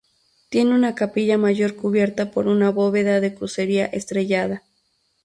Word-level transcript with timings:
Tiene 0.49 0.73
una 0.73 0.95
capilla 0.95 1.37
mayor 1.37 1.75
cubierta 1.75 2.31
por 2.31 2.47
una 2.47 2.71
bóveda 2.71 3.19
de 3.19 3.35
crucería 3.35 3.85
estrellada. 3.85 4.63